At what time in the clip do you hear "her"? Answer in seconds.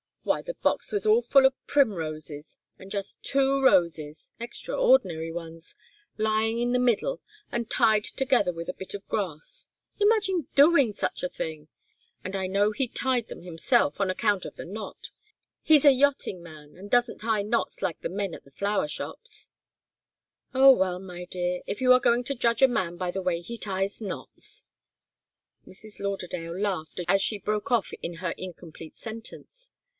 28.15-28.31